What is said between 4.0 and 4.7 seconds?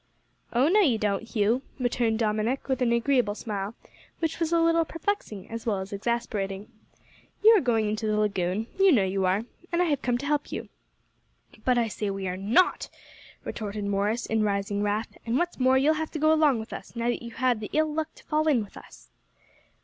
which was a